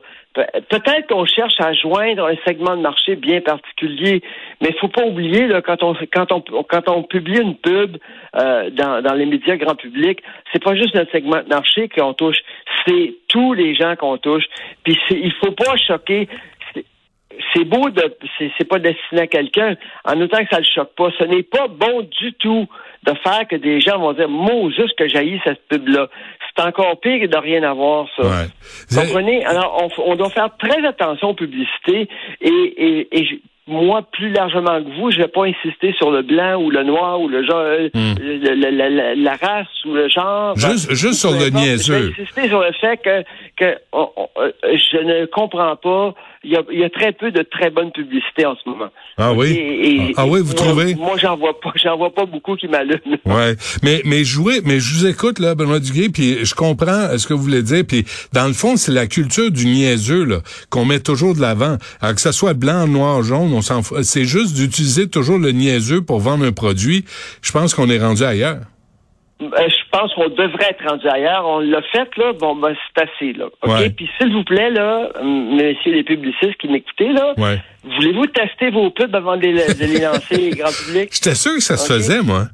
Peut-être 0.70 1.06
qu'on 1.08 1.26
cherche 1.26 1.60
à 1.60 1.74
joindre 1.74 2.24
un 2.24 2.36
segment 2.46 2.74
de 2.74 2.80
marché 2.80 3.14
bien 3.14 3.42
particulier, 3.42 4.22
mais 4.62 4.68
il 4.70 4.78
faut 4.80 4.88
pas 4.88 5.04
oublier 5.04 5.46
là, 5.48 5.60
quand 5.60 5.82
on 5.82 5.94
quand 6.10 6.32
on 6.32 6.62
quand 6.62 6.88
on 6.88 7.02
publie 7.02 7.42
une 7.42 7.56
pub 7.56 7.98
dans, 8.32 9.02
dans 9.02 9.12
les 9.12 9.26
médias 9.26 9.56
grand 9.56 9.74
public, 9.74 10.22
c'est 10.50 10.64
pas 10.64 10.74
juste 10.74 10.94
notre 10.94 11.12
segment 11.12 11.42
de 11.42 11.48
marché 11.48 11.90
qu'on 11.90 12.14
touche, 12.14 12.38
c'est 12.86 13.12
tous 13.28 13.52
les 13.52 13.74
gens 13.74 13.96
qu'on 13.96 14.16
touche. 14.16 14.44
Puis 14.82 14.98
il 15.10 15.34
faut 15.44 15.52
pas 15.52 15.76
choquer 15.76 16.26
c'est 17.52 17.64
beau 17.64 17.90
de 17.90 18.02
c'est 18.38 18.68
pas 18.68 18.78
destiné 18.78 19.22
à 19.22 19.26
quelqu'un 19.26 19.76
en 20.04 20.20
autant 20.20 20.38
que 20.38 20.50
ça 20.50 20.58
le 20.58 20.64
choque 20.64 20.94
pas. 20.96 21.08
Ce 21.18 21.24
n'est 21.24 21.42
pas 21.42 21.68
bon 21.68 22.02
du 22.20 22.32
tout 22.34 22.66
de 23.04 23.12
faire 23.24 23.46
que 23.48 23.56
des 23.56 23.80
gens 23.80 23.98
vont 23.98 24.12
dire 24.12 24.28
moi 24.28 24.70
juste 24.70 24.96
que 24.96 25.08
j'haïs 25.08 25.40
cette 25.44 25.66
pub 25.68 25.88
là. 25.88 26.08
C'est 26.54 26.64
encore 26.64 27.00
pire 27.00 27.20
que 27.20 27.26
de 27.26 27.36
rien 27.36 27.62
avoir 27.62 28.06
ça. 28.16 28.22
Ouais. 28.22 28.48
Comprenez? 28.94 29.44
Alors 29.44 29.90
on, 29.98 30.16
doit 30.16 30.30
faire 30.30 30.50
très 30.58 30.86
attention 30.86 31.30
aux 31.30 31.34
publicités 31.34 32.08
et, 32.40 32.48
et, 32.48 33.18
et 33.18 33.42
moi, 33.66 34.02
plus 34.02 34.30
largement 34.30 34.82
que 34.82 34.88
vous, 34.98 35.10
je 35.10 35.18
vais 35.18 35.28
pas 35.28 35.44
insister 35.44 35.92
sur 35.92 36.10
le 36.10 36.22
blanc 36.22 36.60
ou 36.60 36.70
le 36.70 36.82
noir 36.82 37.20
ou 37.20 37.28
le 37.28 37.44
genre, 37.44 37.58
euh, 37.58 37.88
hmm. 37.94 39.22
la, 39.22 39.36
race 39.36 39.84
ou 39.86 39.94
le 39.94 40.08
genre. 40.08 40.56
Juste, 40.56 40.90
juste 40.90 41.20
sur 41.20 41.30
le 41.30 41.48
niaiseux. 41.48 41.94
Je 41.94 42.02
vais 42.02 42.22
insister 42.22 42.48
sur 42.48 42.60
le 42.60 42.72
fait 42.72 42.96
que, 42.98 43.22
que 43.56 43.78
euh, 43.94 44.52
je 44.62 44.98
ne 44.98 45.26
comprends 45.26 45.76
pas 45.76 46.14
il 46.44 46.50
y, 46.50 46.56
a, 46.56 46.62
y, 46.70 46.84
a, 46.84 46.90
très 46.90 47.12
peu 47.12 47.30
de 47.30 47.42
très 47.42 47.70
bonnes 47.70 47.92
publicités 47.92 48.44
en 48.44 48.54
ce 48.56 48.68
moment. 48.68 48.88
Ah 49.16 49.32
oui? 49.32 50.12
ah, 50.16 50.26
oui, 50.26 50.40
vous 50.42 50.54
trouvez? 50.54 50.94
Moi, 50.94 51.16
j'en 51.16 51.36
vois 51.36 51.60
pas, 51.60 51.72
j'en 51.76 51.96
vois 51.96 52.12
pas 52.12 52.26
beaucoup 52.26 52.56
qui 52.56 52.68
m'allument. 52.68 53.00
Ouais, 53.24 53.56
mais 53.82 54.02
mais 54.04 54.22
mais 54.64 54.80
je 54.80 54.94
vous 54.94 55.06
écoute 55.06 55.38
là, 55.38 55.54
Benoît 55.54 55.78
Duguay, 55.78 56.08
puis 56.08 56.44
je 56.44 56.54
comprends 56.54 57.16
ce 57.16 57.26
que 57.26 57.34
vous 57.34 57.42
voulez 57.42 57.62
dire, 57.62 57.84
puis 57.86 58.04
dans 58.32 58.46
le 58.46 58.52
fond, 58.52 58.76
c'est 58.76 58.92
la 58.92 59.06
culture 59.06 59.50
du 59.50 59.66
niaiseux 59.66 60.24
là 60.24 60.38
qu'on 60.70 60.84
met 60.84 61.00
toujours 61.00 61.34
de 61.34 61.40
l'avant, 61.40 61.76
que 62.00 62.20
ça 62.20 62.32
soit 62.32 62.54
blanc, 62.54 62.86
noir, 62.86 63.22
jaune, 63.22 63.52
on 63.52 63.62
s'en 63.62 63.82
C'est 64.02 64.24
juste 64.24 64.54
d'utiliser 64.54 65.08
toujours 65.08 65.38
le 65.38 65.52
niaiseux 65.52 66.02
pour 66.02 66.20
vendre 66.20 66.44
un 66.44 66.52
produit. 66.52 67.04
Je 67.42 67.52
pense 67.52 67.74
qu'on 67.74 67.88
est 67.88 67.98
rendu 67.98 68.22
ailleurs. 68.22 68.60
Ben, 69.50 69.68
je 69.68 69.90
pense 69.90 70.14
qu'on 70.14 70.28
devrait 70.28 70.70
être 70.70 70.88
rendu 70.88 71.06
ailleurs. 71.08 71.46
On 71.46 71.60
l'a 71.60 71.82
fait, 71.82 72.08
là. 72.16 72.32
Bon, 72.32 72.54
ben, 72.54 72.74
c'est 72.74 73.02
assez, 73.02 73.32
là. 73.32 73.46
OK? 73.62 73.94
Puis, 73.96 74.08
s'il 74.18 74.32
vous 74.32 74.44
plaît, 74.44 74.70
là, 74.70 75.08
messieurs 75.22 75.92
les 75.92 76.04
publicistes 76.04 76.56
qui 76.58 76.68
m'écoutez, 76.68 77.12
là, 77.12 77.34
voulez-vous 77.84 78.26
tester 78.26 78.70
vos 78.70 78.90
pubs 78.90 79.14
avant 79.14 79.36
de 79.36 79.42
les, 79.42 80.00
lancer 80.00 80.50
grand 80.50 80.70
public? 80.70 81.10
J'étais 81.12 81.34
sûr 81.34 81.54
que 81.54 81.62
ça 81.62 81.76
se 81.76 81.92
faisait, 81.92 82.22
moi. 82.22 82.44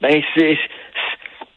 Ben, 0.00 0.22
c'est. 0.34 0.58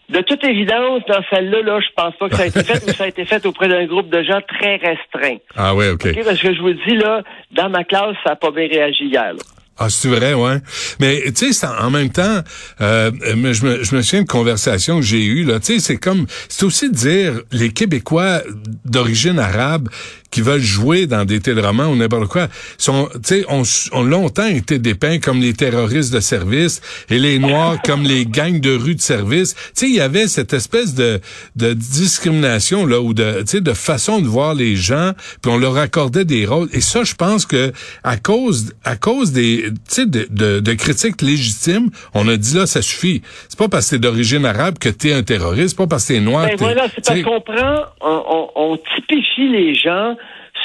De 0.10 0.20
toute 0.20 0.44
évidence, 0.44 1.04
dans 1.08 1.24
celle-là, 1.30 1.62
là, 1.62 1.80
je 1.80 1.88
pense 1.96 2.14
pas 2.18 2.28
que 2.28 2.36
ça 2.36 2.44
a 2.44 2.48
été 2.48 2.64
fait, 2.64 2.84
mais 2.86 2.94
ça 2.94 3.06
a 3.06 3.08
été 3.08 3.24
fait 3.24 3.46
auprès 3.46 3.70
d'un 3.70 3.86
groupe 3.86 4.10
de 4.10 4.22
gens 4.24 4.42
très 4.42 4.76
restreint. 4.76 5.38
Ah 5.56 5.74
oui, 5.74 5.88
OK. 5.88 6.08
Parce 6.26 6.42
que 6.42 6.54
je 6.54 6.62
vous 6.62 6.74
dis, 6.74 6.96
là, 6.96 7.22
dans 7.52 7.70
ma 7.70 7.86
classe, 7.86 8.16
ça 8.24 8.32
n'a 8.32 8.36
pas 8.36 8.52
bien 8.52 8.68
réagi 8.68 9.06
hier. 9.06 9.34
Là. 9.34 9.40
Ah, 9.78 9.90
c'est 9.90 10.10
vrai, 10.10 10.34
ouais. 10.34 10.58
Mais 11.00 11.32
tu 11.34 11.54
sais, 11.54 11.66
en 11.66 11.90
même 11.90 12.10
temps, 12.10 12.42
euh, 12.82 13.12
je, 13.24 13.66
me, 13.66 13.84
je 13.84 13.96
me 13.96 14.02
souviens 14.02 14.22
de 14.22 14.28
conversation 14.28 14.98
que 14.98 15.06
j'ai 15.06 15.24
eue 15.24 15.44
là. 15.44 15.60
Tu 15.60 15.74
sais, 15.74 15.80
c'est 15.80 15.98
comme, 15.98 16.28
c'est 16.50 16.66
aussi 16.66 16.90
de 16.90 16.96
dire 16.96 17.42
les 17.52 17.72
Québécois 17.72 18.42
d'origine 18.86 19.40
arabe 19.40 19.90
qui 20.32 20.42
veulent 20.42 20.62
jouer 20.62 21.08
dans 21.08 21.26
des 21.26 21.42
téléromans 21.42 21.88
ou 21.88 21.96
n'importe 21.96 22.28
quoi, 22.28 22.48
sont, 22.78 23.10
tu 23.16 23.20
sais, 23.24 23.46
ont, 23.50 23.64
ont, 23.92 24.04
longtemps 24.04 24.48
été 24.48 24.80
dépeints 24.80 25.20
comme 25.20 25.42
les 25.42 25.54
terroristes 25.54 26.14
de 26.14 26.22
service 26.22 26.82
et 27.10 27.20
les 27.20 27.38
Noirs 27.38 27.82
comme 27.86 28.04
les 28.04 28.26
gangs 28.26 28.60
de 28.60 28.76
rue 28.76 28.96
de 28.96 29.02
service. 29.02 29.54
Tu 29.54 29.62
sais, 29.74 29.90
il 29.90 29.96
y 29.96 30.00
avait 30.00 30.28
cette 30.28 30.54
espèce 30.54 30.96
de, 30.96 31.20
de 31.58 31.74
discrimination 31.74 32.86
là 32.86 33.02
ou 33.02 33.14
de, 33.14 33.42
tu 33.42 33.48
sais, 33.48 33.62
de 33.62 33.74
façon 33.74 34.22
de 34.22 34.28
voir 34.28 34.56
les 34.56 34.78
gens, 34.78 35.12
puis 35.42 35.52
on 35.52 35.58
leur 35.58 35.78
accordait 35.78 36.26
des 36.26 36.46
rôles. 36.46 36.70
Et 36.72 36.82
ça, 36.82 37.04
je 37.04 37.14
pense 37.14 37.46
que 37.46 37.74
à 38.04 38.16
cause, 38.16 38.74
à 38.86 38.96
cause 38.96 39.34
des, 39.34 39.66
tu 39.66 39.76
sais, 39.88 40.06
de, 40.06 40.28
de, 40.30 40.62
de, 40.62 40.74
critiques 40.74 41.22
légitimes, 41.22 41.90
on 42.14 42.28
a 42.30 42.38
dit 42.38 42.56
là, 42.56 42.66
ça 42.66 42.82
suffit. 42.82 43.22
C'est 43.50 43.60
pas 43.60 43.68
parce 43.68 43.88
que 43.88 43.96
t'es 43.96 44.00
d'origine 44.00 44.46
arabe 44.46 44.78
que 44.80 44.90
t'es 44.90 45.12
un 45.12 45.24
terroriste, 45.24 45.78
pas 45.78 45.88
parce 45.88 46.08
que 46.08 46.14
t'es 46.14 46.20
noir. 46.22 46.46
Ben 46.48 46.56
voilà, 46.58 46.88
c'est 46.96 47.06
parce 47.06 47.22
qu'on 47.22 47.42
prend, 47.42 47.84
on, 48.00 48.50
on 48.56 48.78
typifie 48.96 49.50
les 49.50 49.76
gens 49.76 50.16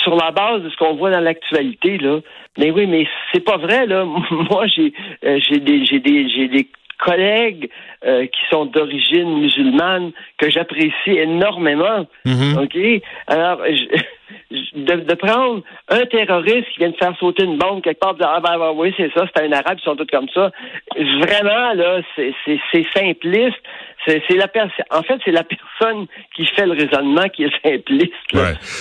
sur 0.07 0.15
la 0.15 0.31
base 0.31 0.63
de 0.63 0.71
ce 0.71 0.77
qu'on 0.77 0.95
voit 0.95 1.11
dans 1.11 1.21
l'actualité, 1.21 1.99
là. 1.99 2.21
Mais 2.59 2.71
oui, 2.71 2.87
mais 2.87 3.09
c'est 3.33 3.45
pas 3.45 3.57
vrai, 3.57 3.87
là. 3.87 4.05
Moi, 4.31 4.67
j'ai 4.69 4.93
euh, 5.25 5.41
des 5.51 5.85
j'ai 5.85 5.99
des 5.99 6.29
j'ai 6.29 6.47
des 6.47 6.69
collègues 6.99 7.71
euh, 8.05 8.27
qui 8.27 8.41
sont 8.51 8.67
d'origine 8.67 9.41
musulmane 9.41 10.13
que 10.39 10.51
j'apprécie 10.51 10.93
énormément. 11.07 12.07
Mm-hmm. 12.25 12.65
OK? 12.65 13.03
Alors, 13.27 13.61
de, 14.51 14.95
de, 15.01 15.15
prendre 15.15 15.63
un 15.89 16.05
terroriste 16.07 16.69
qui 16.73 16.79
vient 16.79 16.91
de 16.91 16.97
faire 16.97 17.17
sauter 17.19 17.45
une 17.45 17.59
bombe 17.59 17.83
quelque 17.83 18.01
part, 18.01 18.15
de 18.15 18.19
dire, 18.19 18.29
ah 18.31 18.41
ben, 18.41 18.59
ben 18.59 18.73
oui, 18.75 18.93
c'est 18.97 19.13
ça, 19.15 19.27
c'est 19.35 19.45
un 19.45 19.53
arabe, 19.53 19.79
ils 19.79 19.85
sont 19.85 19.97
tous 19.97 20.07
comme 20.07 20.29
ça. 20.35 20.51
Vraiment, 20.97 21.73
là, 21.75 22.01
c'est 22.17 22.87
simpliste. 22.95 23.57
C'est 24.07 24.37
la 24.37 24.47
en 24.91 25.03
fait, 25.03 25.21
c'est 25.25 25.33
la 25.33 25.43
personne 25.43 26.07
qui 26.37 26.47
fait 26.47 26.67
le 26.67 26.73
raisonnement 26.73 27.29
qui 27.29 27.43
est 27.43 27.63
simpliste, 27.65 28.13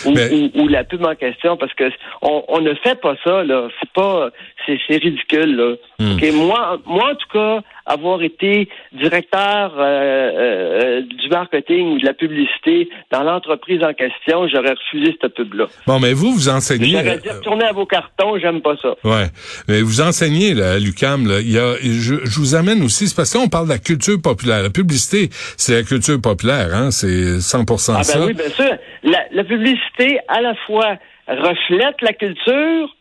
ou, 0.06 0.68
la 0.68 0.84
pub 0.84 1.04
en 1.04 1.16
question, 1.16 1.58
parce 1.58 1.74
que 1.74 1.90
on, 2.22 2.44
on 2.48 2.62
ne 2.62 2.76
fait 2.76 3.00
pas 3.02 3.16
ça, 3.24 3.44
là. 3.44 3.68
C'est 3.80 3.92
pas, 3.92 4.30
c'est 4.66 4.98
ridicule, 4.98 5.56
là. 5.56 5.76
Hmm. 6.00 6.18
moi, 6.36 6.80
moi, 6.86 7.12
en 7.12 7.16
tout 7.16 7.28
cas, 7.32 7.62
avoir 7.86 8.24
été 8.24 8.68
directeur 8.94 9.74
euh, 9.78 9.82
euh, 9.82 11.02
du 11.02 11.30
marketing 11.30 11.94
ou 11.94 12.00
de 12.00 12.06
la 12.06 12.14
publicité 12.14 12.90
dans 13.12 13.24
l'entreprise 13.24 13.84
en 13.84 13.94
question, 13.94 14.48
j'aurais 14.48 14.74
refusé 14.74 15.16
cette 15.22 15.34
pub-là. 15.36 15.66
Bon, 15.86 16.00
mais 16.00 16.14
vous, 16.14 16.32
vous 16.32 16.50
enseignez... 16.50 16.92
J'aurais 16.92 17.20
dit, 17.20 17.30
retournez 17.30 17.66
à 17.66 17.74
vos 17.74 17.86
cartons, 17.86 18.40
j'aime 18.40 18.62
pas 18.62 18.76
ça. 18.82 18.96
Ouais. 19.04 19.28
Mais 19.68 19.82
vous 19.82 20.02
enseignez, 20.02 20.54
là, 20.54 20.74
à 20.74 20.80
l'UQAM, 20.80 21.28
là. 21.28 21.40
Il 21.42 21.52
y 21.52 21.60
a, 21.60 21.76
je, 21.76 22.26
je, 22.26 22.40
vous 22.40 22.56
amène 22.56 22.82
aussi, 22.82 23.08
c'est 23.08 23.16
parce 23.16 23.34
qu'on 23.34 23.50
parle 23.50 23.66
de 23.66 23.74
la 23.74 23.80
culture 23.80 24.20
populaire. 24.22 24.64
La 24.64 24.70
publicité, 24.72 25.30
c'est 25.58 25.76
la 25.76 25.84
culture 25.84 26.20
populaire, 26.20 26.74
hein. 26.74 26.90
C'est 26.90 27.38
100% 27.38 27.92
ah, 27.94 27.98
ben 27.98 28.04
ça. 28.04 28.26
oui, 28.26 28.34
bien 28.34 28.50
sûr. 28.50 28.78
La, 29.04 29.20
la 29.32 29.44
publicité, 29.44 30.20
à 30.28 30.42
la 30.42 30.56
fois, 30.66 30.98
reflète 31.28 32.02
la 32.02 32.14
culture 32.14 32.96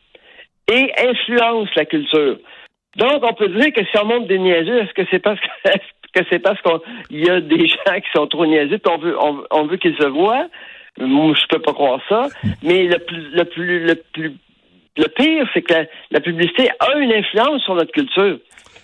et 0.71 0.92
influence 0.99 1.68
la 1.76 1.85
culture. 1.85 2.38
Donc, 2.97 3.25
on 3.25 3.35
peut 3.35 3.49
dire 3.49 3.73
que 3.73 3.85
si 3.85 3.99
on 3.99 4.06
monte 4.06 4.28
des 4.28 4.38
niaiseux, 4.38 4.83
est-ce 4.83 4.94
que 4.94 5.02
c'est 5.11 5.18
parce 5.18 5.40
que, 5.40 5.71
c'est 6.30 6.38
parce 6.38 6.61
qu'il 6.62 7.25
y 7.25 7.28
a 7.28 7.40
des 7.40 7.66
gens 7.66 7.97
qui 7.97 8.11
sont 8.14 8.26
trop 8.26 8.47
niaiseux 8.47 8.76
et 8.76 8.88
on 8.88 8.99
veut, 8.99 9.16
on, 9.50 9.66
veut 9.66 9.76
qu'ils 9.76 9.97
se 9.97 10.06
voient? 10.06 10.47
Moi, 10.99 11.35
je 11.35 11.47
peux 11.49 11.61
pas 11.61 11.73
croire 11.73 12.00
ça. 12.09 12.28
Mais 12.62 12.85
le 12.85 12.99
plus, 12.99 13.30
le 13.30 13.44
plus, 13.44 13.87
le 13.87 13.94
plus, 14.12 14.33
le 14.97 15.09
pire, 15.09 15.49
c'est 15.52 15.62
que 15.62 15.75
la, 16.12 16.21
publicité 16.21 16.68
a 16.78 16.99
une 16.99 17.12
influence 17.12 17.62
sur 17.62 17.75
notre 17.75 17.90
culture. 17.90 18.38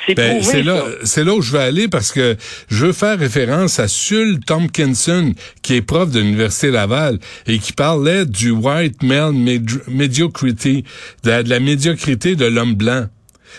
C'est 0.07 0.15
ben, 0.15 0.43
là, 0.65 0.85
c'est 1.05 1.25
là 1.25 1.35
où 1.35 1.43
je 1.43 1.53
vais 1.53 1.63
aller 1.63 1.89
parce 1.89 2.11
que 2.11 2.37
je 2.69 2.87
veux 2.87 2.93
faire 2.93 3.19
référence 3.19 3.79
à 3.79 3.87
Sul 3.87 4.41
Tompkinson, 4.41 5.35
qui 5.63 5.75
est 5.75 5.83
prof 5.83 6.11
de 6.11 6.21
l'université 6.21 6.71
Laval 6.71 7.19
et 7.47 7.59
qui 7.59 7.73
parlait 7.73 8.25
du 8.25 8.51
white 8.51 9.03
male 9.03 9.35
mediocrity, 9.89 10.85
de 11.23 11.31
la 11.31 11.61
médiocrité 11.61 12.35
de 12.35 12.47
l'homme 12.47 12.75
blanc. 12.75 13.07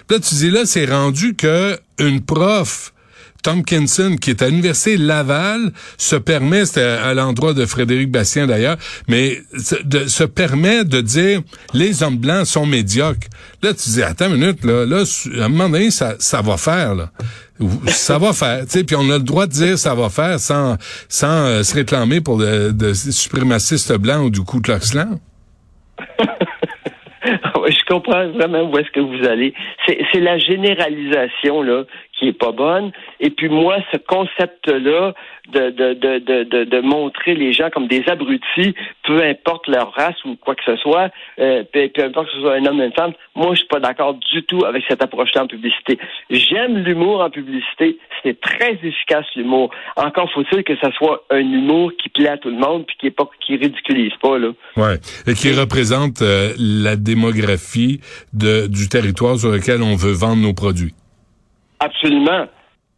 Là, 0.10 0.19
tu 0.19 0.36
dis 0.36 0.50
là, 0.50 0.65
c'est 0.65 0.86
rendu 0.86 1.36
que 1.36 1.79
une 2.00 2.21
prof 2.21 2.93
Tompkinson, 3.41 4.15
qui 4.19 4.29
est 4.29 4.41
à 4.41 4.50
l'université 4.50 4.98
Laval, 4.98 5.71
se 5.98 6.15
permet, 6.15 6.65
c'était 6.65 6.81
à 6.81 7.13
l'endroit 7.13 7.53
de 7.53 7.65
Frédéric 7.65 8.12
Bastien 8.12 8.48
d'ailleurs, 8.48 8.77
mais 9.07 9.39
se, 9.57 10.24
permet 10.24 10.83
de 10.83 11.01
dire 11.01 11.41
les 11.74 12.03
hommes 12.03 12.17
blancs 12.17 12.45
sont 12.45 12.65
médiocres. 12.65 13.27
Là, 13.62 13.74
tu 13.74 13.89
dis, 13.89 14.03
attends 14.03 14.27
une 14.27 14.38
minute, 14.38 14.63
là, 14.63 14.86
là 14.86 15.03
à 15.39 15.45
un 15.45 15.50
moment 15.50 15.69
donné, 15.69 15.91
ça, 15.91 16.15
ça 16.19 16.41
va 16.41 16.57
faire, 16.57 16.95
là. 16.95 17.12
Ça 17.88 18.17
va 18.17 18.33
faire, 18.33 18.62
tu 18.63 18.71
sais, 18.71 18.83
puis 18.83 18.95
on 18.95 19.07
a 19.12 19.19
le 19.19 19.24
droit 19.24 19.45
de 19.45 19.51
dire 19.51 19.77
ça 19.77 19.93
va 19.93 20.10
faire 20.10 20.39
sans 20.39 20.77
sans 21.07 21.45
euh, 21.45 21.62
se 21.62 21.75
réclamer 21.75 22.19
pour 22.19 22.39
de, 22.39 22.71
de 22.71 22.93
suprémacistes 22.93 23.95
blancs 24.00 24.25
ou 24.25 24.29
du 24.31 24.41
coup 24.41 24.60
de 24.62 24.71
je 27.69 27.86
comprends 27.88 28.27
vraiment 28.29 28.63
où 28.63 28.77
est-ce 28.77 28.91
que 28.91 29.00
vous 29.00 29.27
allez. 29.27 29.53
C'est 29.86 30.19
la 30.19 30.38
généralisation 30.38 31.62
là 31.62 31.83
qui 32.22 32.28
est 32.28 32.38
pas 32.38 32.51
bonne. 32.51 32.92
Et 33.20 33.32
puis 33.32 33.50
moi, 33.50 33.78
ce 33.92 33.98
concept-là 33.98 35.13
de, 35.51 35.72
de, 35.72 35.94
de, 35.96 36.44
de, 36.44 36.63
de, 36.63 36.82
montrer 36.82 37.34
les 37.34 37.51
gens 37.51 37.70
comme 37.72 37.88
des 37.88 38.04
abrutis, 38.08 38.75
peu 39.04 39.24
importe 39.24 39.68
leur 39.68 39.92
race 39.94 40.24
ou 40.24 40.36
quoi 40.36 40.54
que 40.54 40.63
ce 40.63 40.75
soit, 40.78 41.10
euh, 41.40 41.63
peu, 41.74 41.90
importe 42.04 42.28
que 42.28 42.34
ce 42.34 42.42
soit 42.42 42.54
un 42.54 42.66
homme 42.66 42.80
ou 42.80 42.84
une 42.84 42.94
femme, 42.94 43.13
moi, 43.36 43.50
je 43.54 43.60
suis 43.60 43.68
pas 43.68 43.80
d'accord 43.80 44.13
du 44.13 44.44
tout 44.44 44.63
avec 44.66 44.84
cette 44.88 45.04
approche-là 45.04 45.44
en 45.44 45.48
publicité. 45.48 45.98
J'aime 46.30 46.78
l'humour 46.78 47.22
en 47.22 47.32
publicité. 47.32 47.98
C'est 48.24 48.40
très 48.40 48.78
efficace, 48.84 49.25
l'humour. 49.36 49.72
Encore 49.96 50.32
faut-il 50.32 50.63
que 50.63 50.78
ça 50.78 50.92
soit 50.92 51.25
un 51.32 51.40
humour 51.40 51.92
qui 51.98 52.10
plaît 52.10 52.30
à 52.30 52.38
tout 52.38 52.50
le 52.50 52.58
monde 52.58 52.86
puis 52.86 52.98
qui 53.00 53.08
est 53.08 53.12
pas, 53.12 53.28
qui 53.44 53.56
ridiculise 53.56 54.13
pas, 54.22 54.38
là. 54.38 54.50
Ouais. 54.78 55.00
Et 55.25 55.34
qui 55.34 55.51
représente 55.54 56.22
euh, 56.22 56.54
la 56.60 56.96
démographie 56.96 58.00
de, 58.32 58.68
du 58.68 58.90
territoire 58.90 59.40
sur 59.40 59.50
lequel 59.50 59.82
on 59.82 59.96
veut 59.96 60.13
vendre 60.13 60.44
nos 60.44 60.54
produits. 60.54 60.94
Absolument. 61.82 62.48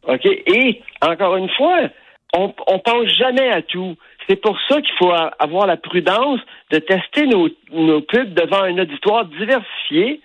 OK? 0.08 0.26
Et, 0.26 0.82
encore 1.02 1.38
une 1.38 1.50
fois, 1.50 1.90
on, 2.34 2.54
on 2.68 2.80
pense 2.80 3.08
jamais 3.18 3.50
à 3.50 3.62
tout. 3.62 3.96
C'est 4.28 4.42
pour 4.42 4.58
ça 4.70 4.82
qu'il 4.82 4.94
faut 4.98 5.12
avoir 5.40 5.68
la 5.68 5.78
prudence 5.78 6.40
de 6.72 6.80
tester 6.80 7.26
nos, 7.28 7.50
nos 7.72 8.02
pubs 8.02 8.34
devant 8.34 8.64
un 8.64 8.78
auditoire 8.78 9.26
diversifié, 9.26 10.22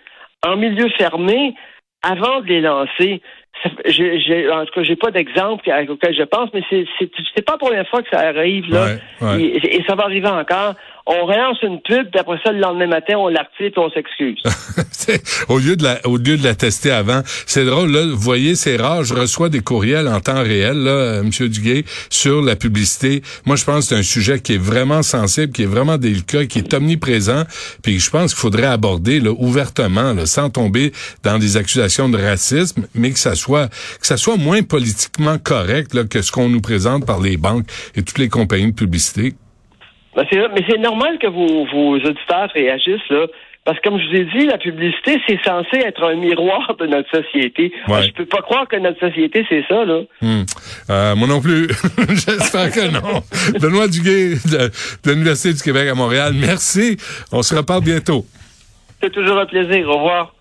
en 0.47 0.57
milieu 0.57 0.89
fermé, 0.91 1.55
avant 2.03 2.41
de 2.41 2.47
les 2.47 2.61
lancer. 2.61 3.21
En 3.65 3.71
tout 4.65 4.73
cas, 4.73 4.83
j'ai 4.83 4.97
pas 4.97 5.11
d'exemple 5.11 5.69
auquel 5.89 6.15
je 6.15 6.23
pense, 6.23 6.49
mais 6.55 6.63
c'est, 6.71 7.45
pas 7.45 7.59
pour 7.59 7.71
la 7.71 7.85
fois 7.85 8.03
que 8.03 8.09
ça 8.11 8.21
arrive 8.21 8.71
là, 8.71 8.95
et, 9.37 9.83
ça 9.87 9.97
va 9.97 10.05
arriver 10.05 10.29
encore 10.29 10.75
on 11.11 11.25
relance 11.25 11.57
une 11.63 11.81
pub, 11.81 12.11
puis 12.11 12.21
après 12.21 12.39
ça, 12.45 12.53
le 12.53 12.61
lendemain 12.61 12.87
matin, 12.87 13.15
on 13.17 13.29
l'articule 13.29 13.73
et 13.75 13.79
on 13.79 13.91
s'excuse. 13.91 14.43
au 15.49 15.59
lieu 15.59 15.75
de 15.75 15.83
la, 15.83 16.07
au 16.07 16.19
lieu 16.19 16.37
de 16.37 16.45
la 16.45 16.55
tester 16.55 16.91
avant, 16.91 17.23
c'est 17.47 17.65
drôle, 17.65 17.91
là, 17.91 18.03
vous 18.05 18.19
voyez, 18.19 18.55
c'est 18.55 18.77
rare, 18.77 19.05
je 19.05 19.15
reçois 19.15 19.49
des 19.49 19.61
courriels 19.61 20.07
en 20.07 20.21
temps 20.21 20.43
réel, 20.43 20.77
là, 20.77 20.91
euh, 20.91 21.23
M. 21.23 21.31
Duguay, 21.31 21.85
sur 22.11 22.43
la 22.43 22.57
publicité. 22.57 23.23
Moi, 23.47 23.57
je 23.57 23.65
pense 23.65 23.85
que 23.85 23.89
c'est 23.89 23.95
un 23.97 24.03
sujet 24.03 24.39
qui 24.39 24.55
est 24.55 24.63
vraiment 24.63 25.03
sensible, 25.03 25.51
qui 25.51 25.63
est 25.63 25.67
vraiment 25.67 25.97
délicat, 25.97 26.45
qui 26.45 26.59
est 26.59 26.75
omniprésent, 26.75 27.45
puis 27.83 27.99
je 28.01 28.11
pense 28.11 28.35
qu'il 28.35 28.41
faudrait 28.41 28.67
aborder, 28.67 29.19
là, 29.21 29.31
ouvertement, 29.31 30.13
là, 30.13 30.27
sans 30.27 30.51
tomber 30.51 30.93
dans 31.23 31.39
des 31.39 31.57
accusations 31.57 32.11
de 32.11 32.19
racisme, 32.19 32.87
mais 32.95 33.13
que 33.13 33.19
ça 33.19 33.35
soit, 33.35 33.69
que 33.69 34.07
ça 34.07 34.19
soit 34.19 34.37
moins 34.37 34.63
politiquement 34.63 35.39
correct, 35.39 35.95
là, 35.95 36.05
que 36.05 36.21
ce 36.21 36.31
qu'on 36.31 36.51
nous 36.51 36.61
présente 36.61 37.07
par 37.07 37.19
les 37.19 37.39
banques 37.39 37.65
et 37.95 38.03
toutes 38.03 38.19
les 38.19 38.29
compagnies 38.29 38.73
de 38.73 38.77
publicité. 38.77 39.33
Ben, 40.19 40.49
mais 40.53 40.65
c'est 40.69 40.79
normal 40.79 41.19
que 41.19 41.29
vos, 41.29 41.65
vos 41.67 41.95
auditeurs 41.95 42.51
réagissent, 42.53 43.09
là. 43.09 43.27
Parce 43.65 43.79
que 43.79 43.89
comme 43.89 44.01
je 44.01 44.09
vous 44.09 44.17
ai 44.17 44.25
dit, 44.25 44.47
la 44.47 44.59
publicité, 44.59 45.21
c'est 45.29 45.39
censé 45.45 45.77
être 45.77 46.03
un 46.03 46.17
miroir 46.17 46.75
de 46.81 46.87
notre 46.87 47.09
société. 47.11 47.71
Ouais. 47.87 48.03
Je 48.03 48.13
peux 48.13 48.25
pas 48.25 48.41
croire 48.41 48.67
que 48.67 48.77
notre 48.77 48.99
société, 48.99 49.45
c'est 49.49 49.65
ça, 49.69 49.85
là. 49.85 50.01
Hmm. 50.23 50.43
Euh, 50.91 51.15
moi 51.15 51.29
non 51.29 51.41
plus. 51.41 51.69
J'espère 52.09 52.73
que 52.73 52.91
non. 52.91 53.23
Benoît 53.61 53.87
Duguay 53.87 54.37
de, 54.51 54.71
de 55.05 55.13
l'Université 55.13 55.53
du 55.53 55.63
Québec 55.63 55.89
à 55.89 55.95
Montréal, 55.95 56.33
merci. 56.35 56.97
On 57.31 57.43
se 57.43 57.55
reparle 57.55 57.85
bientôt. 57.85 58.25
C'est 59.03 59.13
toujours 59.13 59.39
un 59.39 59.47
plaisir. 59.47 59.89
Au 59.89 59.99
revoir. 59.99 60.35